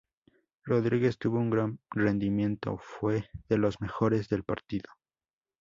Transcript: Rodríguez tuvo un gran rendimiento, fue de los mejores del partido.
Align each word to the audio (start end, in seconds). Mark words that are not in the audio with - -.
Rodríguez 0.63 1.19
tuvo 1.19 1.37
un 1.37 1.51
gran 1.51 1.79
rendimiento, 1.91 2.79
fue 2.81 3.29
de 3.47 3.59
los 3.59 3.79
mejores 3.81 4.29
del 4.29 4.43
partido. 4.43 4.89